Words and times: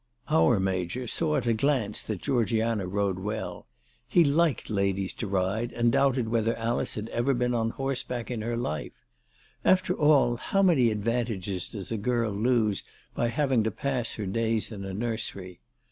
Our 0.29 0.59
Major 0.59 1.05
saw 1.05 1.35
at 1.35 1.45
a 1.45 1.53
glance 1.53 2.01
that 2.01 2.23
Georgiana 2.23 2.87
rode 2.87 3.19
well. 3.19 3.67
ALICE 4.15 4.25
DUGDALE. 4.29 4.33
347 4.33 4.33
He 4.33 4.37
liked 4.37 4.69
ladies 4.97 5.13
to 5.13 5.27
ride, 5.27 5.71
and 5.73 5.91
doubted 5.91 6.27
whether 6.29 6.55
Alice 6.57 6.95
had 6.95 7.07
ever 7.09 7.35
been 7.35 7.53
on 7.53 7.69
horseback 7.69 8.31
in 8.31 8.41
her 8.41 8.57
life. 8.57 8.93
After 9.63 9.93
all, 9.93 10.37
how 10.37 10.63
many 10.63 10.89
advantages 10.89 11.69
does 11.69 11.91
a 11.91 11.97
girl 11.97 12.31
lose 12.31 12.81
by 13.13 13.27
having 13.27 13.61
to 13.63 13.69
pass 13.69 14.13
her 14.13 14.25
days 14.25 14.71
in 14.71 14.85
a 14.85 14.93
nursery 14.95 15.59